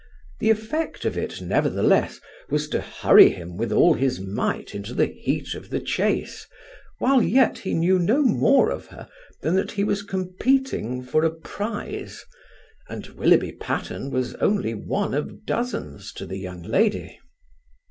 The 0.39 0.49
effect 0.49 1.05
of 1.05 1.15
it, 1.15 1.41
nevertheless, 1.43 2.19
was 2.49 2.67
to 2.69 2.81
hurry 2.81 3.29
him 3.29 3.55
with 3.55 3.71
all 3.71 3.93
his 3.93 4.19
might 4.19 4.73
into 4.73 4.95
the 4.95 5.05
heat 5.05 5.53
of 5.53 5.69
the 5.69 5.79
chase, 5.79 6.47
while 6.97 7.21
yet 7.21 7.59
he 7.59 7.75
knew 7.75 7.99
no 7.99 8.23
more 8.23 8.71
of 8.71 8.87
her 8.87 9.07
than 9.43 9.55
that 9.57 9.73
he 9.73 9.83
was 9.83 10.01
competing 10.01 11.03
for 11.03 11.23
a 11.23 11.29
prize, 11.29 12.25
and 12.89 13.05
Willoughby 13.09 13.51
Patterne 13.51 14.09
was 14.09 14.33
only 14.37 14.73
one 14.73 15.13
of 15.13 15.45
dozens 15.45 16.11
to 16.13 16.25
the 16.25 16.39
young 16.39 16.63
lady. 16.63 17.19